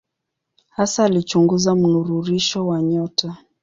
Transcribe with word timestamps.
Hasa 0.69 1.03
alichunguza 1.05 1.75
mnururisho 1.75 2.67
wa 2.67 2.81
nyota. 2.81 3.37